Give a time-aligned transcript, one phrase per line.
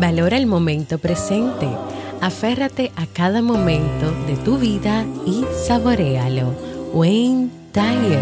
[0.00, 1.68] Valora el momento presente.
[2.22, 6.54] Aférrate a cada momento de tu vida y saborealo.
[6.94, 8.18] Wayne Dyer.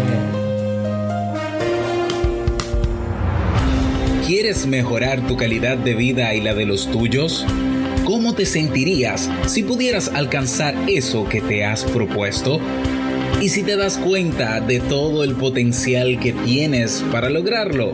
[4.27, 7.45] ¿Quieres mejorar tu calidad de vida y la de los tuyos?
[8.03, 12.59] ¿Cómo te sentirías si pudieras alcanzar eso que te has propuesto?
[13.41, 17.93] ¿Y si te das cuenta de todo el potencial que tienes para lograrlo?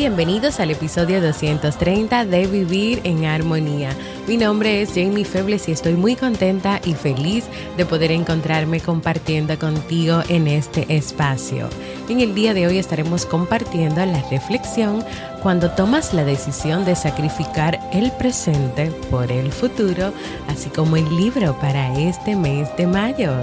[0.00, 3.90] Bienvenidos al episodio 230 de Vivir en Armonía.
[4.26, 7.44] Mi nombre es Jamie Febles y estoy muy contenta y feliz
[7.76, 11.68] de poder encontrarme compartiendo contigo en este espacio.
[12.08, 15.04] En el día de hoy estaremos compartiendo la reflexión
[15.42, 20.14] cuando tomas la decisión de sacrificar el presente por el futuro,
[20.48, 23.34] así como el libro para este mes de mayo.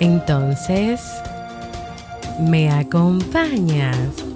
[0.00, 1.00] Entonces,
[2.38, 4.27] ¿me acompañas?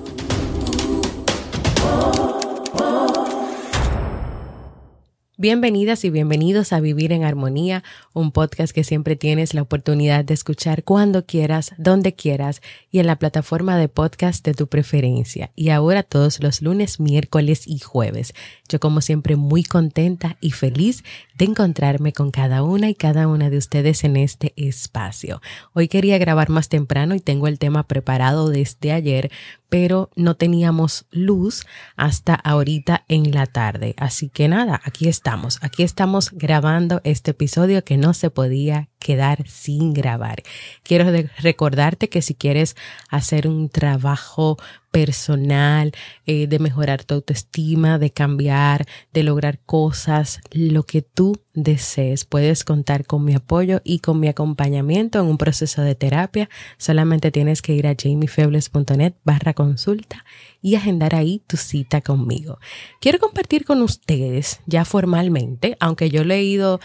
[5.43, 10.35] Bienvenidas y bienvenidos a Vivir en Armonía, un podcast que siempre tienes la oportunidad de
[10.35, 15.51] escuchar cuando quieras, donde quieras y en la plataforma de podcast de tu preferencia.
[15.57, 18.35] Y ahora todos los lunes, miércoles y jueves.
[18.69, 21.03] Yo como siempre muy contenta y feliz
[21.37, 25.43] de encontrarme con cada una y cada una de ustedes en este espacio.
[25.73, 29.33] Hoy quería grabar más temprano y tengo el tema preparado desde ayer,
[29.73, 31.65] pero no teníamos luz
[31.97, 33.95] hasta ahorita en la tarde.
[33.97, 39.47] Así que nada, aquí estamos, aquí estamos grabando este episodio que no se podía quedar
[39.49, 40.43] sin grabar.
[40.83, 41.07] Quiero
[41.39, 42.77] recordarte que si quieres
[43.11, 44.57] hacer un trabajo
[44.93, 45.93] personal,
[46.27, 52.25] eh, de mejorar tu autoestima, de cambiar, de lograr cosas, lo que tú desees.
[52.25, 56.49] Puedes contar con mi apoyo y con mi acompañamiento en un proceso de terapia.
[56.77, 60.25] Solamente tienes que ir a jamiefebles.net barra consulta
[60.61, 62.59] y agendar ahí tu cita conmigo.
[63.01, 66.81] Quiero compartir con ustedes ya formalmente, aunque yo le he ido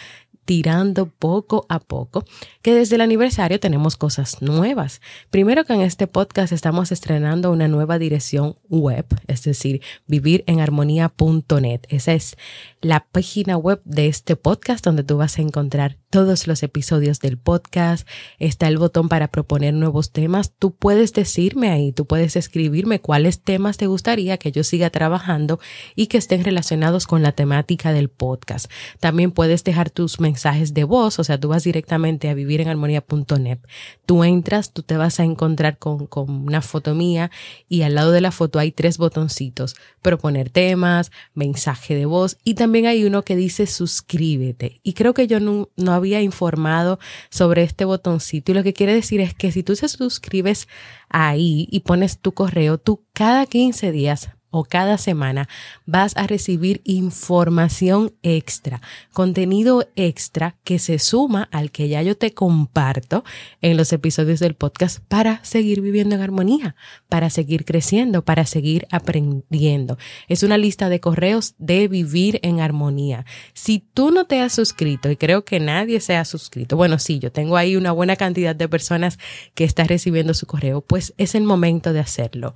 [0.47, 2.23] tirando poco a poco,
[2.61, 5.01] que desde el aniversario tenemos cosas nuevas.
[5.29, 11.81] Primero que en este podcast estamos estrenando una nueva dirección web, es decir, vivirenarmonía.net.
[11.89, 12.37] Esa es
[12.79, 17.37] la página web de este podcast donde tú vas a encontrar todos los episodios del
[17.37, 18.07] podcast.
[18.39, 20.53] Está el botón para proponer nuevos temas.
[20.57, 25.59] Tú puedes decirme ahí, tú puedes escribirme cuáles temas te gustaría que yo siga trabajando
[25.93, 28.71] y que estén relacionados con la temática del podcast.
[29.01, 33.57] También puedes dejar tus mensajes mensajes de voz, o sea, tú vas directamente a vivirenarmonía.net,
[34.05, 37.31] tú entras, tú te vas a encontrar con, con, una foto mía
[37.67, 42.53] y al lado de la foto hay tres botoncitos, proponer temas, mensaje de voz y
[42.53, 44.79] también hay uno que dice suscríbete.
[44.83, 46.99] Y creo que yo no, no había informado
[47.31, 50.67] sobre este botoncito y lo que quiere decir es que si tú te suscribes
[51.09, 55.47] ahí y pones tu correo, tú cada 15 días o cada semana
[55.85, 58.81] vas a recibir información extra,
[59.13, 63.23] contenido extra que se suma al que ya yo te comparto
[63.61, 66.75] en los episodios del podcast para seguir viviendo en armonía,
[67.07, 69.97] para seguir creciendo, para seguir aprendiendo.
[70.27, 73.25] Es una lista de correos de vivir en armonía.
[73.53, 77.19] Si tú no te has suscrito, y creo que nadie se ha suscrito, bueno, sí,
[77.19, 79.19] yo tengo ahí una buena cantidad de personas
[79.53, 82.55] que están recibiendo su correo, pues es el momento de hacerlo.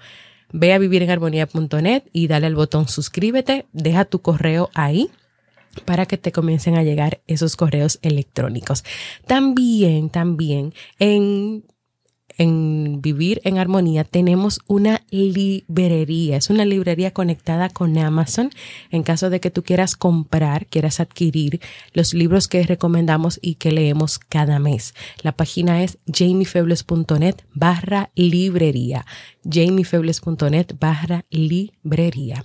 [0.53, 5.09] Ve a vivirenarmonía.net y dale al botón suscríbete, deja tu correo ahí
[5.86, 8.83] para que te comiencen a llegar esos correos electrónicos.
[9.25, 11.63] También, también en
[12.38, 16.38] en Vivir en Armonía tenemos una librería.
[16.38, 18.51] Es una librería conectada con Amazon
[18.89, 21.62] en caso de que tú quieras comprar, quieras adquirir
[21.94, 24.94] los libros que recomendamos y que leemos cada mes.
[25.22, 29.06] La página es jamiefebles.net barra librería.
[29.50, 32.44] jamiefebles.net barra librería.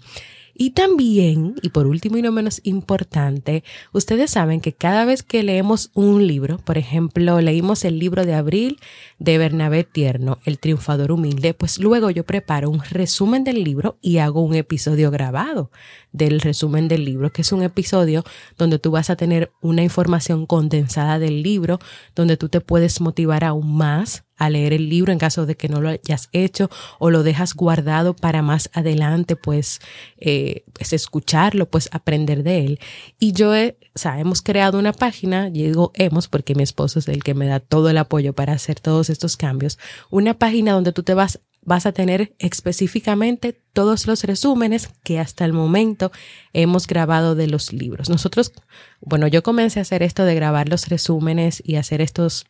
[0.59, 3.63] Y también, y por último y no menos importante,
[3.93, 8.33] ustedes saben que cada vez que leemos un libro, por ejemplo, leímos el libro de
[8.33, 8.81] abril
[9.19, 14.17] de Bernabé Tierno, El Triunfador Humilde, pues luego yo preparo un resumen del libro y
[14.17, 15.71] hago un episodio grabado
[16.13, 18.25] del resumen del libro, que es un episodio
[18.57, 21.81] donde tú vas a tener una información condensada del libro,
[22.15, 25.69] donde tú te puedes motivar aún más a leer el libro en caso de que
[25.69, 29.81] no lo hayas hecho o lo dejas guardado para más adelante, pues,
[30.19, 32.81] eh, pues escucharlo, pues aprender de él.
[33.19, 37.09] Y yo, he, o sea, hemos creado una página, digo hemos porque mi esposo es
[37.09, 39.79] el que me da todo el apoyo para hacer todos estos cambios,
[40.11, 45.45] una página donde tú te vas vas a tener específicamente todos los resúmenes que hasta
[45.45, 46.13] el momento
[46.53, 48.09] hemos grabado de los libros.
[48.09, 48.53] Nosotros,
[49.01, 52.47] bueno, yo comencé a hacer esto de grabar los resúmenes y hacer estos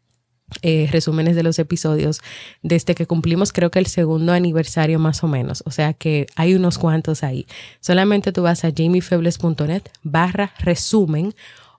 [0.62, 2.20] eh, resúmenes de los episodios
[2.62, 5.62] desde que cumplimos creo que el segundo aniversario más o menos.
[5.66, 7.46] O sea que hay unos cuantos ahí.
[7.80, 11.34] Solamente tú vas a jamiefebles.net barra resumen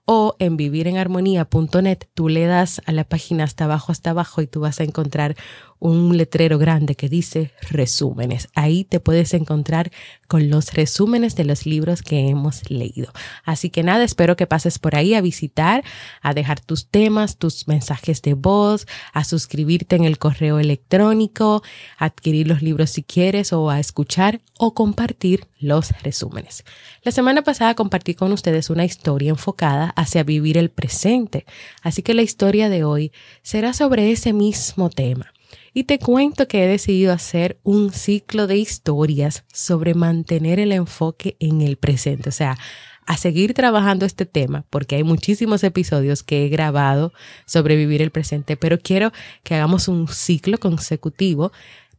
[0.09, 4.61] o en vivirenharmonía.net tú le das a la página hasta abajo, hasta abajo y tú
[4.61, 5.35] vas a encontrar
[5.79, 8.49] un letrero grande que dice resúmenes.
[8.55, 9.91] Ahí te puedes encontrar
[10.27, 13.11] con los resúmenes de los libros que hemos leído.
[13.45, 15.83] Así que nada, espero que pases por ahí a visitar,
[16.21, 21.63] a dejar tus temas, tus mensajes de voz, a suscribirte en el correo electrónico,
[21.97, 26.63] a adquirir los libros si quieres o a escuchar o compartir los resúmenes.
[27.03, 31.45] La semana pasada compartí con ustedes una historia enfocada hacia vivir el presente,
[31.81, 33.11] así que la historia de hoy
[33.43, 35.31] será sobre ese mismo tema
[35.77, 41.37] y te cuento que he decidido hacer un ciclo de historias sobre mantener el enfoque
[41.39, 42.57] en el presente, o sea,
[43.05, 47.13] a seguir trabajando este tema, porque hay muchísimos episodios que he grabado
[47.45, 49.11] sobre vivir el presente, pero quiero
[49.43, 51.51] que hagamos un ciclo consecutivo,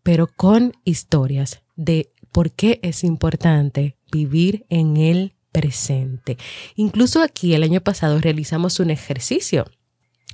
[0.02, 6.36] pero con historias de por qué es importante vivir en el presente.
[6.74, 9.66] Incluso aquí el año pasado realizamos un ejercicio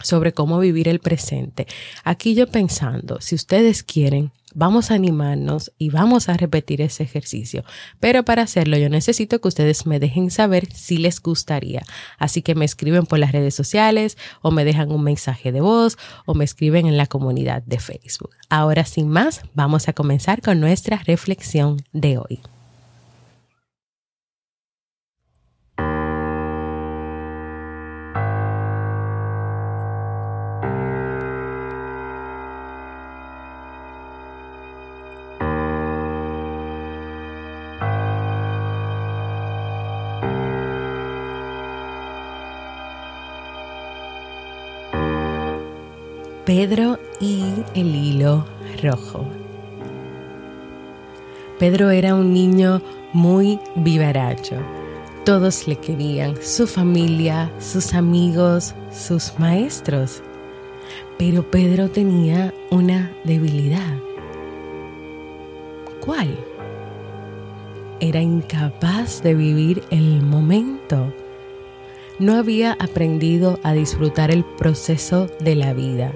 [0.02, 1.66] sobre cómo vivir el presente.
[2.02, 7.64] Aquí yo pensando, si ustedes quieren, vamos a animarnos y vamos a repetir ese ejercicio.
[8.00, 11.82] Pero para hacerlo yo necesito que ustedes me dejen saber si les gustaría.
[12.18, 15.98] Así que me escriben por las redes sociales o me dejan un mensaje de voz
[16.26, 18.30] o me escriben en la comunidad de Facebook.
[18.48, 22.40] Ahora sin más, vamos a comenzar con nuestra reflexión de hoy.
[46.56, 47.42] Pedro y
[47.74, 48.46] el hilo
[48.80, 49.26] rojo.
[51.58, 52.80] Pedro era un niño
[53.12, 54.54] muy vivaracho.
[55.24, 60.22] Todos le querían, su familia, sus amigos, sus maestros.
[61.18, 63.98] Pero Pedro tenía una debilidad.
[65.98, 66.38] ¿Cuál?
[67.98, 71.12] Era incapaz de vivir el momento.
[72.20, 76.12] No había aprendido a disfrutar el proceso de la vida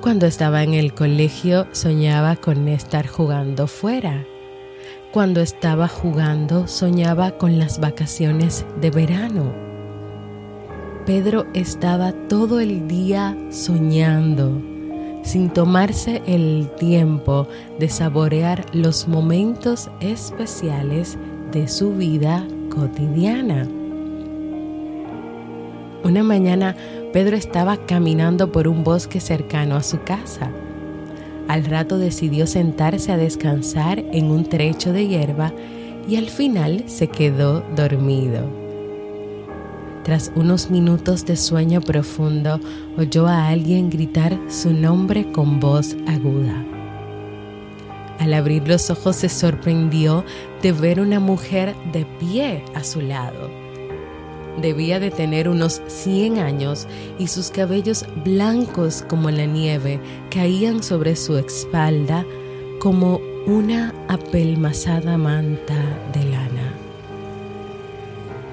[0.00, 4.24] cuando estaba en el colegio soñaba con estar jugando fuera.
[5.12, 9.66] Cuando estaba jugando soñaba con las vacaciones de verano.
[11.06, 14.60] Pedro estaba todo el día soñando,
[15.22, 17.46] sin tomarse el tiempo
[17.78, 21.16] de saborear los momentos especiales
[21.52, 23.68] de su vida cotidiana.
[26.02, 26.76] Una mañana
[27.16, 30.50] Pedro estaba caminando por un bosque cercano a su casa.
[31.48, 35.50] Al rato decidió sentarse a descansar en un trecho de hierba
[36.06, 38.42] y al final se quedó dormido.
[40.04, 42.60] Tras unos minutos de sueño profundo,
[42.98, 46.66] oyó a alguien gritar su nombre con voz aguda.
[48.18, 50.22] Al abrir los ojos se sorprendió
[50.60, 53.65] de ver una mujer de pie a su lado
[54.60, 61.14] Debía de tener unos 100 años y sus cabellos blancos como la nieve caían sobre
[61.16, 62.24] su espalda
[62.78, 65.74] como una apelmazada manta
[66.12, 66.72] de lana.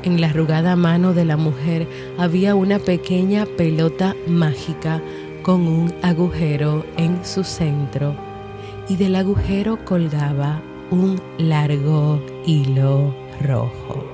[0.03, 5.01] En la arrugada mano de la mujer había una pequeña pelota mágica
[5.41, 8.13] con un agujero en su centro
[8.89, 14.12] y del agujero colgaba un largo hilo rojo.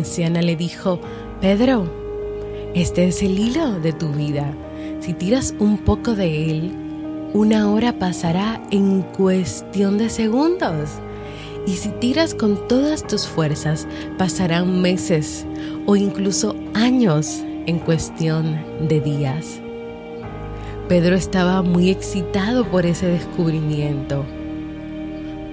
[0.00, 0.98] Anciana le dijo,
[1.40, 1.84] Pedro,
[2.74, 4.54] Este es el hilo de tu vida.
[5.00, 6.72] Si tiras un poco de él,
[7.32, 10.90] una hora pasará en cuestión de segundos.
[11.66, 13.86] Y si tiras con todas tus fuerzas,
[14.18, 15.46] pasarán meses
[15.86, 19.60] o incluso años en cuestión de días.
[20.88, 24.24] Pedro estaba muy excitado por ese descubrimiento.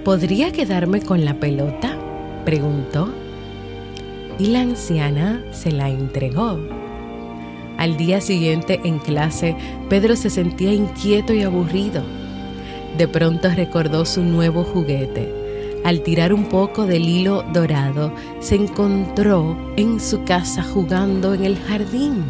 [0.03, 1.97] ¿Podría quedarme con la pelota?
[2.45, 3.26] preguntó.
[4.39, 6.59] Y la anciana se la entregó.
[7.77, 9.55] Al día siguiente en clase,
[9.89, 12.03] Pedro se sentía inquieto y aburrido.
[12.97, 15.47] De pronto recordó su nuevo juguete
[15.87, 21.57] al tirar un poco del hilo dorado, se encontró en su casa jugando en el
[21.57, 22.25] jardín.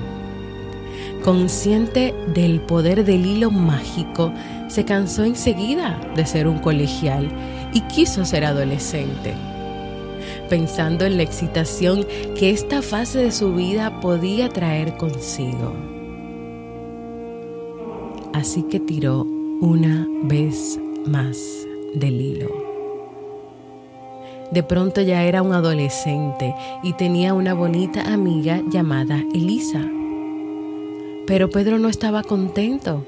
[1.24, 4.32] Consciente del poder del hilo mágico,
[4.68, 7.30] se cansó enseguida de ser un colegial
[7.74, 9.34] y quiso ser adolescente.
[10.50, 12.06] Pensando en la excitación
[12.38, 15.74] que esta fase de su vida podía traer consigo.
[18.34, 19.24] Así que tiró
[19.60, 21.38] una vez más
[21.96, 22.48] del hilo.
[24.52, 29.82] De pronto ya era un adolescente y tenía una bonita amiga llamada Elisa.
[31.26, 33.04] Pero Pedro no estaba contento.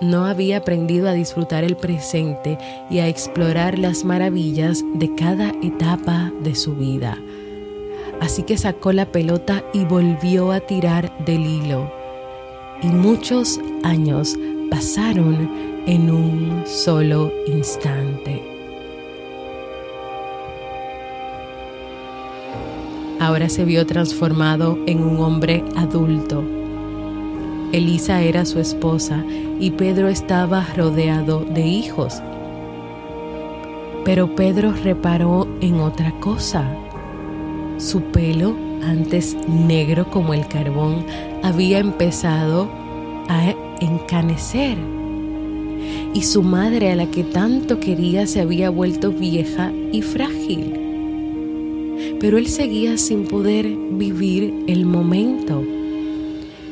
[0.00, 2.58] No había aprendido a disfrutar el presente
[2.90, 7.18] y a explorar las maravillas de cada etapa de su vida.
[8.20, 11.92] Así que sacó la pelota y volvió a tirar del hilo.
[12.82, 14.36] Y muchos años
[14.70, 18.50] pasaron en un solo instante.
[23.20, 26.59] ahora se vio transformado en un hombre adulto.
[27.72, 29.24] Elisa era su esposa
[29.60, 32.20] y Pedro estaba rodeado de hijos.
[34.04, 36.64] Pero Pedro reparó en otra cosa.
[37.78, 41.04] Su pelo, antes negro como el carbón,
[41.42, 42.68] había empezado
[43.28, 44.76] a encanecer.
[46.12, 50.80] Y su madre, a la que tanto quería, se había vuelto vieja y frágil
[52.20, 55.64] pero él seguía sin poder vivir el momento.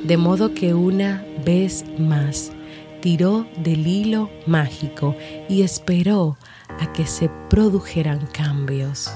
[0.04, 2.52] De modo que una vez más
[3.00, 5.14] tiró del hilo mágico
[5.48, 6.36] y esperó
[6.80, 9.10] a que se produjeran cambios.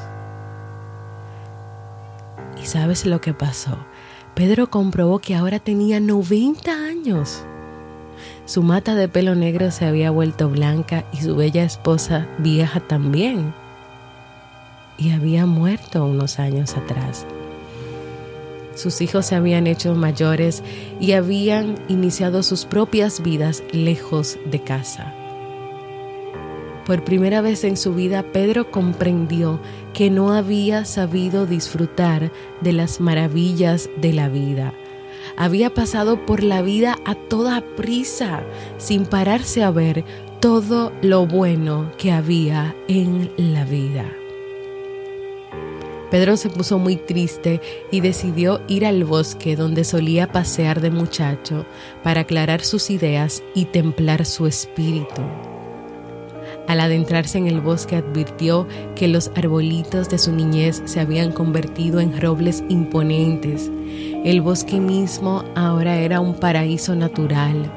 [2.63, 3.77] ¿Y sabes lo que pasó?
[4.35, 7.45] Pedro comprobó que ahora tenía 90 años.
[8.47, 13.53] Su mata de pelo negro se había vuelto blanca y su bella esposa vieja también
[14.99, 17.27] y había muerto unos años atrás.
[18.75, 20.63] Sus hijos se habían hecho mayores
[21.01, 25.15] y habían iniciado sus propias vidas lejos de casa.
[26.87, 29.61] Por primera vez en su vida, Pedro comprendió
[29.95, 34.73] que no había sabido disfrutar de las maravillas de la vida.
[35.37, 38.43] Había pasado por la vida a toda prisa,
[38.79, 40.05] sin pararse a ver
[40.41, 44.05] todo lo bueno que había en la vida.
[46.13, 51.65] Pedro se puso muy triste y decidió ir al bosque donde solía pasear de muchacho
[52.03, 55.23] para aclarar sus ideas y templar su espíritu.
[56.69, 61.99] Al adentrarse en el bosque advirtió que los arbolitos de su niñez se habían convertido
[61.99, 63.71] en robles imponentes.
[64.23, 67.73] El bosque mismo ahora era un paraíso natural.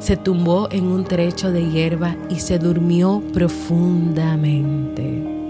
[0.00, 5.41] Se tumbó en un trecho de hierba y se durmió profundamente.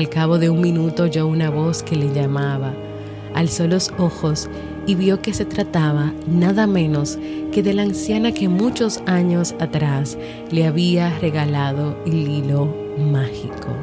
[0.00, 2.72] Al cabo de un minuto oyó una voz que le llamaba.
[3.34, 4.48] Alzó los ojos
[4.86, 7.18] y vio que se trataba nada menos
[7.52, 10.16] que de la anciana que muchos años atrás
[10.50, 12.74] le había regalado el hilo
[13.12, 13.76] mágico.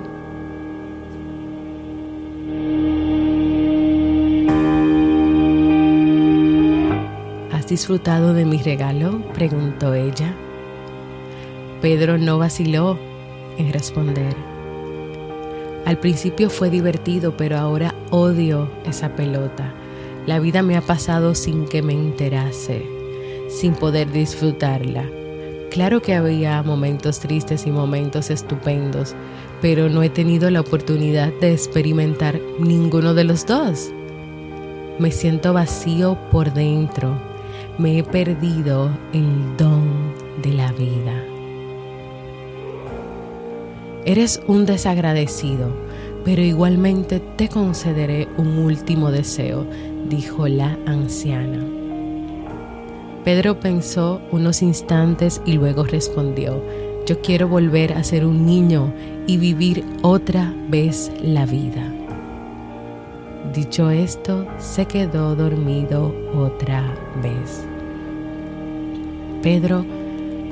[7.52, 9.22] ¿Has disfrutado de mi regalo?
[9.36, 10.34] preguntó ella.
[11.80, 12.98] Pedro no vaciló
[13.60, 14.57] en responder.
[15.88, 19.74] Al principio fue divertido, pero ahora odio esa pelota.
[20.26, 22.86] La vida me ha pasado sin que me enterase,
[23.48, 25.06] sin poder disfrutarla.
[25.72, 29.16] Claro que había momentos tristes y momentos estupendos,
[29.62, 33.90] pero no he tenido la oportunidad de experimentar ninguno de los dos.
[35.00, 37.18] Me siento vacío por dentro.
[37.78, 40.14] Me he perdido el don
[40.44, 41.37] de la vida.
[44.08, 45.70] Eres un desagradecido,
[46.24, 49.68] pero igualmente te concederé un último deseo,
[50.08, 51.60] dijo la anciana.
[53.26, 56.64] Pedro pensó unos instantes y luego respondió,
[57.06, 58.94] yo quiero volver a ser un niño
[59.28, 61.94] y vivir otra vez la vida.
[63.54, 66.82] Dicho esto, se quedó dormido otra
[67.22, 67.68] vez.
[69.42, 69.86] Pedro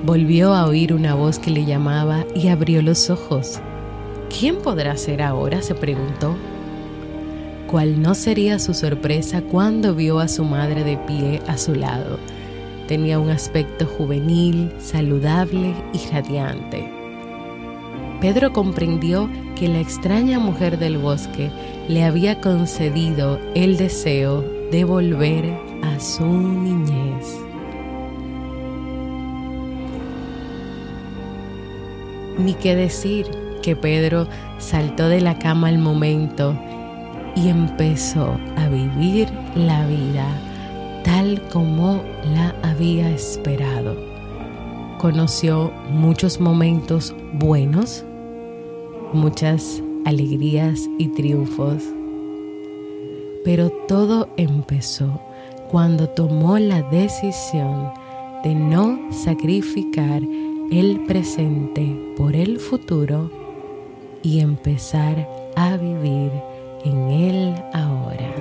[0.06, 3.60] volvió a oír una voz que le llamaba y abrió los ojos.
[4.30, 5.62] ¿Quién podrá ser ahora?
[5.64, 6.36] se preguntó.
[7.68, 12.20] ¿Cuál no sería su sorpresa cuando vio a su madre de pie a su lado?
[12.88, 16.92] Tenía un aspecto juvenil, saludable y radiante.
[18.22, 21.50] Pedro comprendió que la extraña mujer del bosque
[21.88, 25.46] le había concedido el deseo de volver
[25.82, 27.45] a su niñez.
[32.38, 33.28] Ni qué decir
[33.62, 34.28] que Pedro
[34.58, 36.56] saltó de la cama al momento
[37.36, 40.28] y empezó a vivir la vida
[41.04, 42.02] tal como
[42.34, 43.96] la había esperado.
[44.98, 48.04] Conoció muchos momentos buenos,
[49.14, 51.84] muchas alegrías y triunfos,
[53.44, 55.22] pero todo empezó
[55.70, 57.92] cuando tomó la decisión
[58.44, 60.22] de no sacrificar
[60.72, 63.30] el presente por el futuro
[64.24, 66.32] y empezar a vivir
[66.84, 68.34] en el ahora.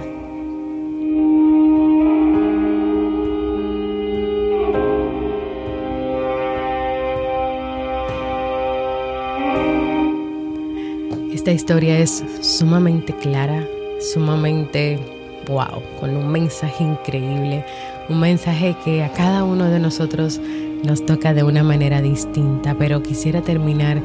[11.32, 13.66] Esta historia es sumamente clara,
[14.00, 14.98] sumamente
[15.46, 17.64] wow, con un mensaje increíble,
[18.08, 20.40] un mensaje que a cada uno de nosotros
[20.82, 24.02] nos toca de una manera distinta, pero quisiera terminar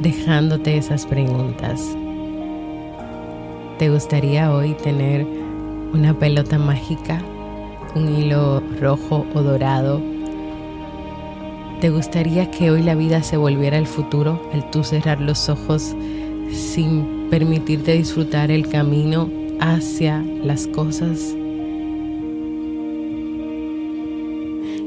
[0.00, 1.96] dejándote esas preguntas.
[3.78, 5.26] ¿Te gustaría hoy tener
[5.92, 7.22] una pelota mágica,
[7.94, 10.02] un hilo rojo o dorado?
[11.80, 15.94] ¿Te gustaría que hoy la vida se volviera el futuro al tú cerrar los ojos
[16.52, 19.30] sin permitirte disfrutar el camino
[19.60, 21.34] hacia las cosas?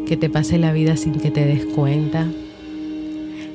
[0.07, 2.27] Que te pase la vida sin que te des cuenta,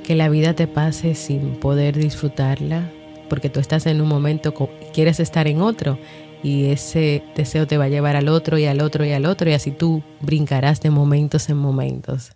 [0.04, 2.90] que la vida te pase sin poder disfrutarla,
[3.28, 5.98] porque tú estás en un momento y quieres estar en otro
[6.42, 9.50] y ese deseo te va a llevar al otro y al otro y al otro
[9.50, 12.32] y así tú brincarás de momentos en momentos.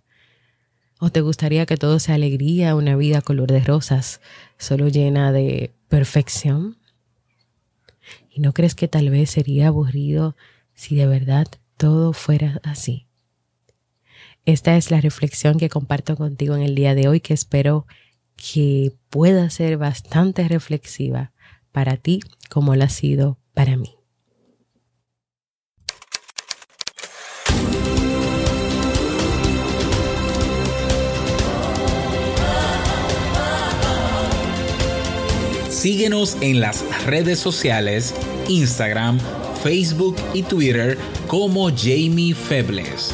[0.99, 4.21] ¿O te gustaría que todo sea alegría, una vida color de rosas,
[4.57, 6.77] solo llena de perfección?
[8.29, 10.35] ¿Y no crees que tal vez sería aburrido
[10.73, 13.07] si de verdad todo fuera así?
[14.45, 17.85] Esta es la reflexión que comparto contigo en el día de hoy que espero
[18.35, 21.31] que pueda ser bastante reflexiva
[21.71, 23.95] para ti como lo ha sido para mí.
[35.69, 38.13] Síguenos en las redes sociales,
[38.47, 39.19] Instagram,
[39.63, 43.13] Facebook y Twitter como Jamie Febles.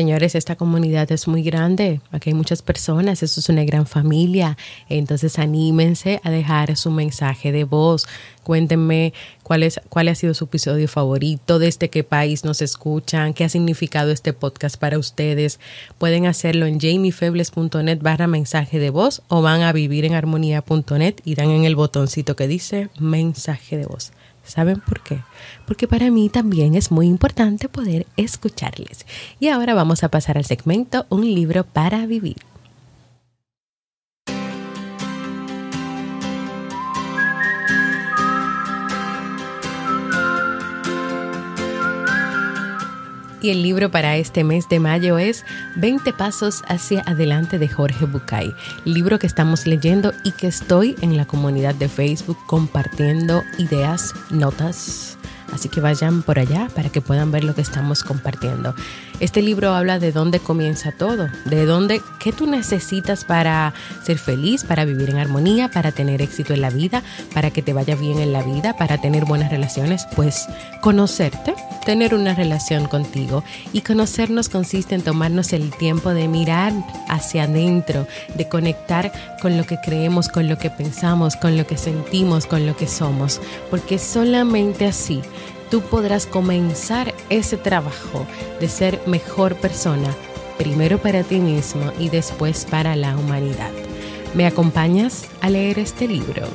[0.00, 4.56] Señores, esta comunidad es muy grande, aquí hay muchas personas, eso es una gran familia,
[4.88, 8.06] entonces anímense a dejar su mensaje de voz,
[8.42, 13.44] cuéntenme cuál, es, cuál ha sido su episodio favorito, desde qué país nos escuchan, qué
[13.44, 15.60] ha significado este podcast para ustedes.
[15.98, 21.64] Pueden hacerlo en jamiefebles.net barra mensaje de voz o van a vivirenarmonía.net y dan en
[21.64, 24.12] el botoncito que dice mensaje de voz.
[24.44, 25.22] ¿Saben por qué?
[25.66, 29.06] Porque para mí también es muy importante poder escucharles.
[29.38, 32.49] Y ahora vamos a pasar al segmento Un libro para vivir.
[43.42, 45.44] Y el libro para este mes de mayo es
[45.76, 48.52] 20 Pasos hacia adelante de Jorge Bucay,
[48.84, 55.16] libro que estamos leyendo y que estoy en la comunidad de Facebook compartiendo ideas, notas,
[55.52, 58.74] Así que vayan por allá para que puedan ver lo que estamos compartiendo.
[59.18, 63.74] Este libro habla de dónde comienza todo, de dónde, qué tú necesitas para
[64.04, 67.02] ser feliz, para vivir en armonía, para tener éxito en la vida,
[67.34, 70.06] para que te vaya bien en la vida, para tener buenas relaciones.
[70.14, 70.46] Pues
[70.80, 73.42] conocerte, tener una relación contigo.
[73.72, 76.72] Y conocernos consiste en tomarnos el tiempo de mirar
[77.08, 81.76] hacia adentro, de conectar con lo que creemos, con lo que pensamos, con lo que
[81.76, 83.40] sentimos, con lo que somos.
[83.70, 85.22] Porque solamente así
[85.70, 88.26] tú podrás comenzar ese trabajo
[88.60, 90.14] de ser mejor persona
[90.58, 93.70] primero para ti mismo y después para la humanidad.
[94.34, 96.46] ¿Me acompañas a leer este libro?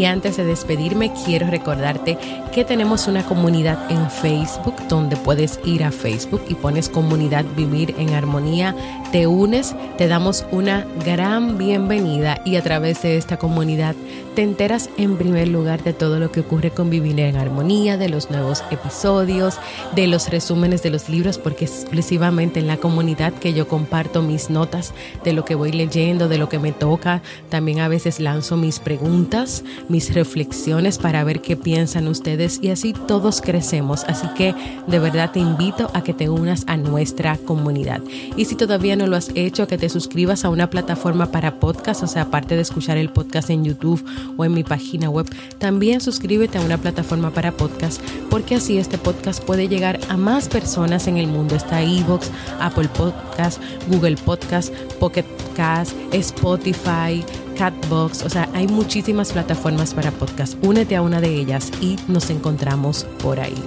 [0.00, 2.16] Y antes de despedirme, quiero recordarte
[2.54, 7.94] que tenemos una comunidad en Facebook donde puedes ir a Facebook y pones comunidad Vivir
[7.98, 8.74] en Armonía,
[9.12, 13.94] te unes, te damos una gran bienvenida y a través de esta comunidad
[14.34, 18.08] te enteras en primer lugar de todo lo que ocurre con Vivir en Armonía, de
[18.08, 19.58] los nuevos episodios,
[19.94, 24.22] de los resúmenes de los libros, porque es exclusivamente en la comunidad que yo comparto
[24.22, 27.22] mis notas de lo que voy leyendo, de lo que me toca.
[27.48, 32.92] También a veces lanzo mis preguntas, mis reflexiones para ver qué piensan ustedes y así
[32.92, 34.04] todos crecemos.
[34.04, 34.54] Así que
[34.86, 38.00] de verdad te invito a que te unas a nuestra comunidad.
[38.36, 42.02] Y si todavía no lo has hecho, que te suscribas a una plataforma para podcast,
[42.02, 44.04] o sea, aparte de escuchar el podcast en YouTube
[44.36, 45.26] o en mi página web,
[45.58, 48.00] también suscríbete a una plataforma para podcast,
[48.30, 51.56] porque así este podcast puede llegar a más personas en el mundo.
[51.56, 55.24] Está Evox, Apple Podcast, Google Podcast, Pocket
[55.56, 57.24] Cast, Spotify,
[57.60, 60.54] Catbox, o sea, hay muchísimas plataformas para podcast.
[60.64, 63.62] Únete a una de ellas y nos encontramos por ahí.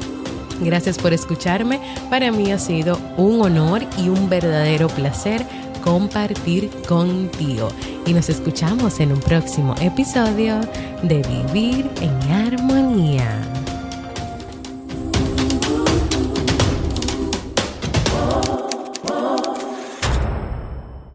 [0.61, 1.79] Gracias por escucharme.
[2.09, 5.45] Para mí ha sido un honor y un verdadero placer
[5.83, 7.69] compartir contigo.
[8.07, 10.59] Y nos escuchamos en un próximo episodio
[11.03, 11.21] de
[11.53, 13.62] Vivir en Armonía.